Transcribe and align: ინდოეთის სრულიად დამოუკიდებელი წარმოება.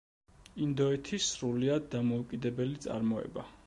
ინდოეთის 0.67 1.29
სრულიად 1.35 1.87
დამოუკიდებელი 1.95 2.87
წარმოება. 2.89 3.51